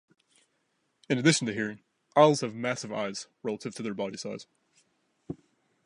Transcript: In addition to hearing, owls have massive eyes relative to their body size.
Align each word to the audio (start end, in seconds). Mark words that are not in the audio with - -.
In 1.11 1.19
addition 1.19 1.45
to 1.45 1.53
hearing, 1.53 1.83
owls 2.15 2.41
have 2.41 2.55
massive 2.55 2.91
eyes 2.91 3.27
relative 3.43 3.75
to 3.75 3.83
their 3.83 3.93
body 3.93 4.17
size. 4.17 4.47